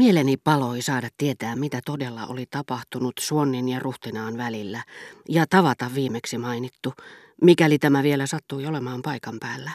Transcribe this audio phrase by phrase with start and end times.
[0.00, 4.82] Mieleni paloi saada tietää, mitä todella oli tapahtunut Suonnin ja Ruhtinaan välillä,
[5.28, 6.92] ja tavata viimeksi mainittu,
[7.42, 9.70] mikäli tämä vielä sattui olemaan paikan päällä.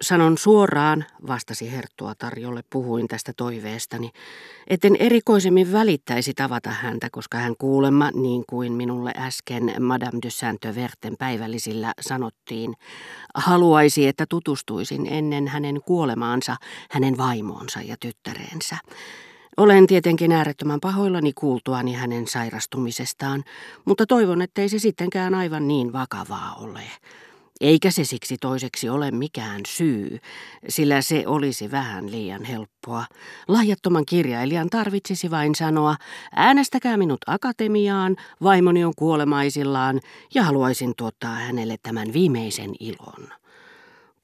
[0.00, 4.10] Sanon suoraan, vastasi Herttua tarjolle puhuin tästä toiveestani,
[4.66, 11.16] etten erikoisemmin välittäisi tavata häntä, koska hän kuulemma, niin kuin minulle äsken Madame de Saint-Verten
[11.18, 12.74] päivällisillä sanottiin,
[13.34, 16.56] haluaisi, että tutustuisin ennen hänen kuolemaansa
[16.90, 18.76] hänen vaimonsa ja tyttärensä.
[19.56, 23.44] Olen tietenkin äärettömän pahoillani kuultuani hänen sairastumisestaan,
[23.84, 26.82] mutta toivon, ettei se sittenkään aivan niin vakavaa ole.
[27.60, 30.18] Eikä se siksi toiseksi ole mikään syy,
[30.68, 33.04] sillä se olisi vähän liian helppoa.
[33.48, 35.96] Lahjattoman kirjailijan tarvitsisi vain sanoa,
[36.36, 40.00] äänestäkää minut akatemiaan, vaimoni on kuolemaisillaan
[40.34, 43.43] ja haluaisin tuottaa hänelle tämän viimeisen ilon.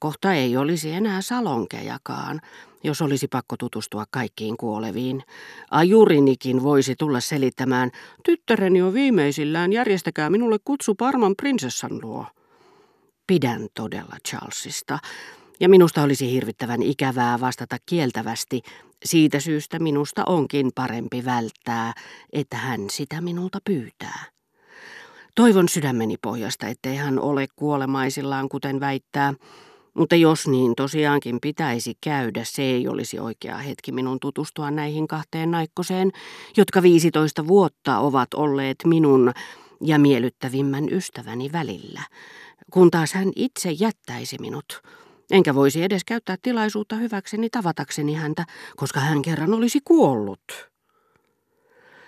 [0.01, 2.41] Kohta ei olisi enää salonkejakaan,
[2.83, 5.23] jos olisi pakko tutustua kaikkiin kuoleviin.
[5.71, 7.91] Ajurinikin voisi tulla selittämään,
[8.25, 12.25] tyttäreni on viimeisillään, järjestäkää minulle kutsu Parman prinsessan luo.
[13.27, 14.99] Pidän todella Charlesista,
[15.59, 18.61] ja minusta olisi hirvittävän ikävää vastata kieltävästi.
[19.05, 21.93] Siitä syystä minusta onkin parempi välttää,
[22.33, 24.25] että hän sitä minulta pyytää.
[25.35, 29.33] Toivon sydämeni pohjasta, ettei hän ole kuolemaisillaan, kuten väittää,
[29.93, 35.51] mutta jos niin tosiaankin pitäisi käydä, se ei olisi oikea hetki minun tutustua näihin kahteen
[35.51, 36.11] naikkoseen,
[36.57, 39.31] jotka 15 vuotta ovat olleet minun
[39.83, 42.01] ja miellyttävimmän ystäväni välillä,
[42.71, 44.81] kun taas hän itse jättäisi minut.
[45.31, 50.71] Enkä voisi edes käyttää tilaisuutta hyväkseni tavatakseni häntä, koska hän kerran olisi kuollut.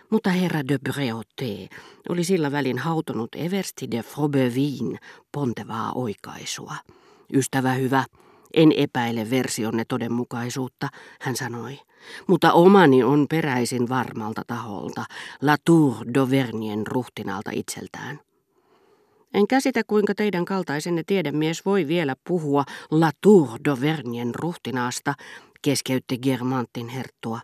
[0.09, 1.75] Mutta herra de Breauté
[2.09, 4.99] oli sillä välin hautonut Eversti de Frobeuvin
[5.31, 6.75] pontevaa oikaisua.
[7.33, 8.05] Ystävä hyvä,
[8.53, 10.89] en epäile versionne todenmukaisuutta,
[11.21, 11.79] hän sanoi.
[12.27, 15.05] Mutta omani on peräisin varmalta taholta,
[15.41, 18.19] La Tour d'Auvernien ruhtinalta itseltään.
[19.33, 25.13] En käsitä, kuinka teidän kaltaisenne tiedemies voi vielä puhua La Tour d'Auvernien ruhtinaasta,
[25.61, 27.39] keskeytti Germantin herttua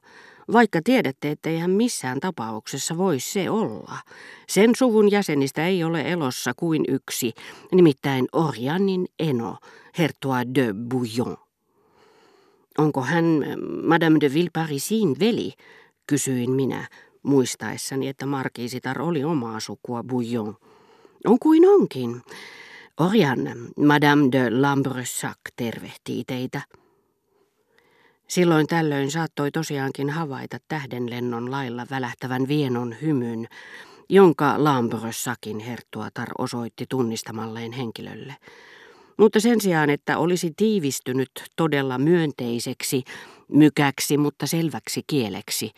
[0.54, 3.98] vaikka tiedätte, ettei hän missään tapauksessa voi se olla.
[4.48, 7.34] Sen suvun jäsenistä ei ole elossa kuin yksi,
[7.72, 9.58] nimittäin Orjanin eno,
[9.98, 11.38] hertua de Bouillon.
[12.78, 13.26] Onko hän
[13.84, 15.54] Madame de Villeparisin veli,
[16.08, 16.88] kysyin minä,
[17.24, 20.56] muistaessani, että markiisitar oli omaa sukua Bouillon.
[21.26, 22.22] On kuin onkin.
[23.00, 23.40] Orjan,
[23.78, 26.62] Madame de Lambressac tervehtii teitä.
[28.30, 33.48] Silloin tällöin saattoi tosiaankin havaita tähdenlennon lailla välähtävän vienon hymyn,
[34.10, 38.36] jonka Lambrossakin herttuatar osoitti tunnistamalleen henkilölle.
[39.18, 43.04] Mutta sen sijaan, että olisi tiivistynyt todella myönteiseksi,
[43.48, 45.72] mykäksi, mutta selväksi kieleksi,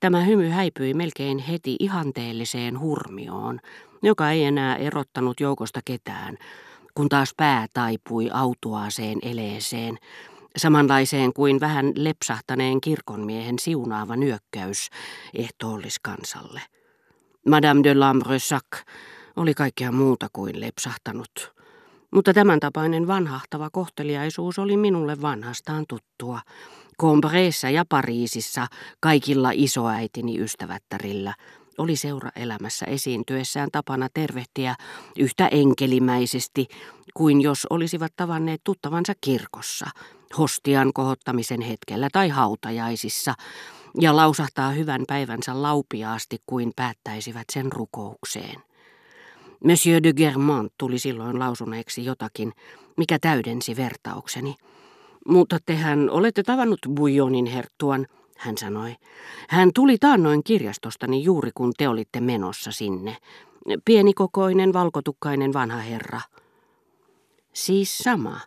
[0.00, 3.60] tämä hymy häipyi melkein heti ihanteelliseen hurmioon,
[4.02, 6.38] joka ei enää erottanut joukosta ketään,
[6.94, 9.98] kun taas pää taipui autuaaseen eleeseen,
[10.56, 14.88] samanlaiseen kuin vähän lepsahtaneen kirkonmiehen siunaava nyökkäys
[15.34, 16.60] ehtoolliskansalle.
[17.48, 18.66] Madame de Lambressac
[19.36, 21.52] oli kaikkea muuta kuin lepsahtanut,
[22.10, 26.40] mutta tämän tapainen vanhahtava kohteliaisuus oli minulle vanhastaan tuttua.
[27.00, 28.66] Combreessa ja Pariisissa
[29.00, 31.34] kaikilla isoäitini ystävättärillä
[31.78, 34.74] oli seuraelämässä esiintyessään tapana tervehtiä
[35.18, 36.66] yhtä enkelimäisesti
[37.14, 39.86] kuin jos olisivat tavanneet tuttavansa kirkossa–
[40.38, 43.34] hostian kohottamisen hetkellä tai hautajaisissa
[44.00, 48.62] ja lausahtaa hyvän päivänsä laupiaasti kuin päättäisivät sen rukoukseen.
[49.64, 52.52] Monsieur de Germont tuli silloin lausuneeksi jotakin,
[52.96, 54.54] mikä täydensi vertaukseni.
[55.28, 58.96] Mutta tehän olette tavannut Bouillonin herttuan, hän sanoi.
[59.48, 63.16] Hän tuli taannoin kirjastostani juuri kun te olitte menossa sinne.
[63.84, 66.20] Pienikokoinen, valkotukkainen vanha herra.
[67.52, 68.40] Siis sama,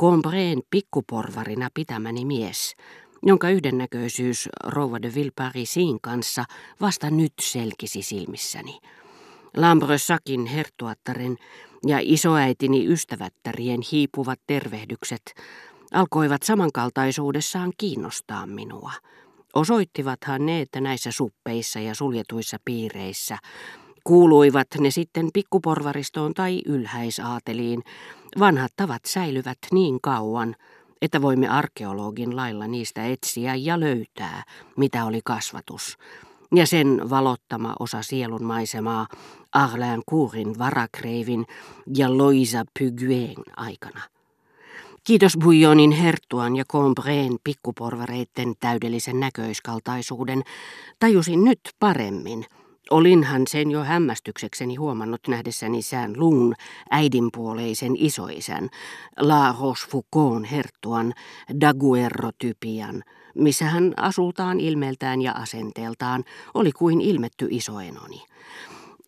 [0.00, 2.74] Combreen pikkuporvarina pitämäni mies,
[3.22, 6.44] jonka yhdennäköisyys rouva de Villeparisin kanssa
[6.80, 8.78] vasta nyt selkisi silmissäni.
[9.56, 11.36] Lambrossakin herttuattaren
[11.86, 15.22] ja isoäitini ystävättärien hiipuvat tervehdykset
[15.92, 18.92] alkoivat samankaltaisuudessaan kiinnostaa minua.
[19.54, 23.38] Osoittivathan ne, että näissä suppeissa ja suljetuissa piireissä
[24.08, 27.82] Kuuluivat ne sitten pikkuporvaristoon tai ylhäisaateliin,
[28.38, 30.56] vanhat tavat säilyvät niin kauan,
[31.02, 34.42] että voimme arkeologin lailla niistä etsiä ja löytää,
[34.76, 35.98] mitä oli kasvatus,
[36.54, 39.06] ja sen valottama osa sielun maisemaa
[39.52, 41.46] Arlin Kuurin varakreivin
[41.96, 44.00] ja Loisa Pyguen aikana.
[45.04, 50.42] Kiitos Bouillonin herttuan ja Combreen pikkuporvareitten täydellisen näköiskaltaisuuden,
[50.98, 52.44] tajusin nyt paremmin.
[52.90, 56.54] Olinhan sen jo hämmästyksekseni huomannut nähdessäni sään luun
[56.90, 58.68] äidinpuoleisen isoisän,
[59.20, 61.14] La Rochefoucaultin herttuan,
[61.60, 63.02] Daguerro-typian,
[63.34, 66.24] missä hän asultaan ilmeeltään ja asenteeltaan
[66.54, 68.22] oli kuin ilmetty isoenoni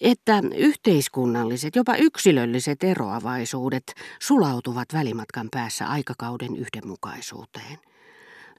[0.00, 7.89] että yhteiskunnalliset, jopa yksilölliset eroavaisuudet sulautuvat välimatkan päässä aikakauden yhdenmukaisuuteen.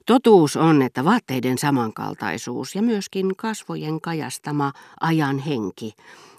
[0.06, 5.92] Totuus on, että vaatteiden samankaltaisuus ja myöskin kasvojen kajastama ajan henki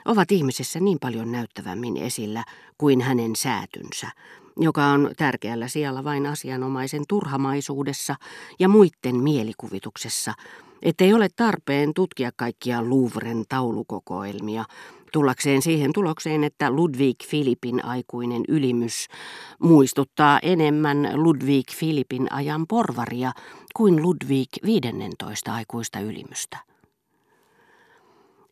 [0.05, 2.43] ovat ihmisessä niin paljon näyttävämmin esillä
[2.77, 4.07] kuin hänen säätynsä,
[4.57, 8.15] joka on tärkeällä sijalla vain asianomaisen turhamaisuudessa
[8.59, 10.33] ja muiden mielikuvituksessa,
[10.83, 14.65] ettei ole tarpeen tutkia kaikkia Louvren taulukokoelmia,
[15.11, 19.07] tullakseen siihen tulokseen, että Ludwig Filipin aikuinen ylimys
[19.59, 23.31] muistuttaa enemmän Ludwig Filipin ajan porvaria
[23.75, 26.57] kuin Ludwig 15 aikuista ylimystä.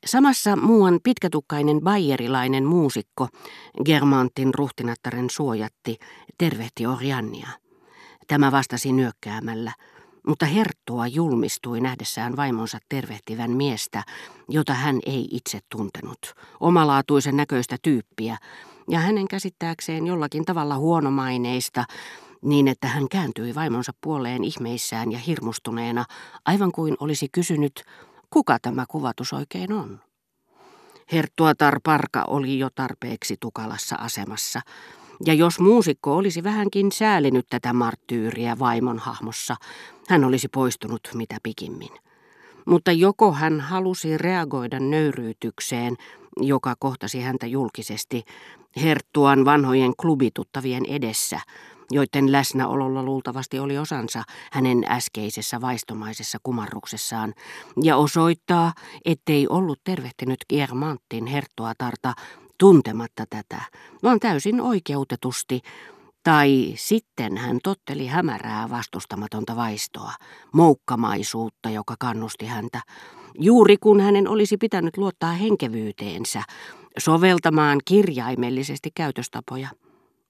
[0.05, 3.27] Samassa muuan pitkätukkainen bayerilainen muusikko,
[3.85, 5.97] Germantin ruhtinattaren suojatti,
[6.37, 7.47] tervehti Oriannia.
[8.27, 9.71] Tämä vastasi nyökkäämällä–
[10.27, 14.03] mutta Herttua julmistui nähdessään vaimonsa tervehtivän miestä,
[14.49, 18.37] jota hän ei itse tuntenut, omalaatuisen näköistä tyyppiä,
[18.89, 21.85] ja hänen käsittääkseen jollakin tavalla huonomaineista,
[22.41, 26.05] niin että hän kääntyi vaimonsa puoleen ihmeissään ja hirmustuneena,
[26.45, 27.83] aivan kuin olisi kysynyt,
[28.29, 29.99] kuka tämä kuvatus oikein on.
[31.11, 34.61] Herttuatar Parka oli jo tarpeeksi tukalassa asemassa,
[35.25, 39.55] ja jos muusikko olisi vähänkin säälinyt tätä marttyyriä vaimon hahmossa,
[40.09, 41.89] hän olisi poistunut mitä pikimmin.
[42.65, 45.95] Mutta joko hän halusi reagoida nöyryytykseen,
[46.37, 48.23] joka kohtasi häntä julkisesti,
[48.81, 51.39] herttuan vanhojen klubituttavien edessä,
[51.91, 57.33] joiden läsnäololla luultavasti oli osansa hänen äskeisessä vaistomaisessa kumarruksessaan,
[57.83, 58.73] ja osoittaa,
[59.05, 62.13] ettei ollut tervehtinyt Germantin herttuatarta
[62.61, 63.61] tuntematta tätä,
[64.03, 65.61] vaan täysin oikeutetusti,
[66.23, 70.11] tai sitten hän totteli hämärää vastustamatonta vaistoa,
[70.53, 72.81] moukkamaisuutta, joka kannusti häntä,
[73.39, 76.43] juuri kun hänen olisi pitänyt luottaa henkevyyteensä,
[76.99, 79.69] soveltamaan kirjaimellisesti käytöstapoja.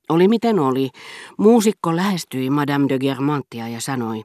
[0.09, 0.89] Oli miten oli,
[1.37, 4.23] muusikko lähestyi Madame de Germantia ja sanoi,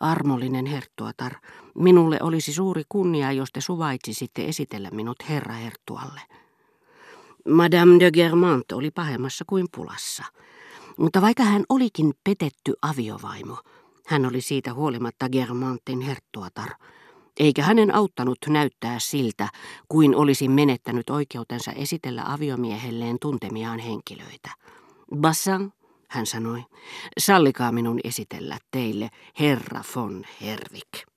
[0.00, 1.32] armollinen herttuatar,
[1.74, 6.20] minulle olisi suuri kunnia, jos te suvaitsisitte esitellä minut herra herttualle.
[7.46, 10.24] Madame de Germant oli pahemmassa kuin pulassa.
[10.96, 13.58] Mutta vaikka hän olikin petetty aviovaimo,
[14.06, 16.70] hän oli siitä huolimatta Germantin herttuatar,
[17.40, 19.48] eikä hänen auttanut näyttää siltä,
[19.88, 24.50] kuin olisi menettänyt oikeutensa esitellä aviomiehelleen tuntemiaan henkilöitä.
[25.16, 25.72] Bassan,
[26.08, 26.62] hän sanoi,
[27.18, 29.08] sallikaa minun esitellä teille
[29.40, 31.15] herra von Hervik.